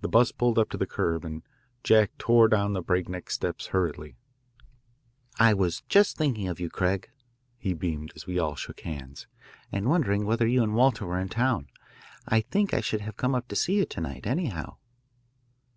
The 0.00 0.06
'bus 0.08 0.30
pulled 0.30 0.60
up 0.60 0.70
to 0.70 0.76
the 0.76 0.86
curb, 0.86 1.24
and 1.24 1.42
Jack 1.82 2.16
tore 2.18 2.46
down 2.46 2.72
the 2.72 2.80
breakneck 2.80 3.32
steps 3.32 3.66
hurriedly. 3.74 4.14
"I 5.40 5.54
was 5.54 5.80
just 5.88 6.16
thinking 6.16 6.46
of 6.46 6.60
you, 6.60 6.70
Craig," 6.70 7.10
he 7.58 7.74
beamed 7.74 8.12
as 8.14 8.28
we 8.28 8.38
all 8.38 8.54
shook 8.54 8.82
hands, 8.82 9.26
"and 9.72 9.88
wondering 9.90 10.24
whether 10.24 10.46
you 10.46 10.62
and 10.62 10.76
Walter 10.76 11.04
were 11.04 11.18
in 11.18 11.30
town. 11.30 11.66
I 12.28 12.42
think 12.42 12.72
I 12.72 12.80
should 12.80 13.00
have 13.00 13.16
come 13.16 13.34
up 13.34 13.48
to 13.48 13.56
see 13.56 13.74
you 13.74 13.84
to 13.86 14.00
night, 14.00 14.24
anyhow." 14.24 14.76